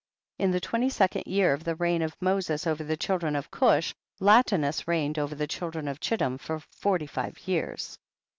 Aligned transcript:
7. 0.39 0.45
In 0.45 0.51
the 0.51 0.59
twenty 0.59 0.89
second 0.89 1.27
year 1.27 1.53
of 1.53 1.63
the 1.63 1.75
reign 1.75 2.01
of 2.01 2.19
Moses 2.19 2.65
over 2.65 2.83
the 2.83 2.97
children 2.97 3.35
of 3.35 3.51
Cush, 3.51 3.93
Latinus 4.19 4.87
reigned 4.87 5.19
over 5.19 5.35
the 5.35 5.45
children 5.45 5.87
of 5.87 5.99
Chittim 5.99 6.39
forty 6.39 7.05
five 7.05 7.37
years. 7.47 7.99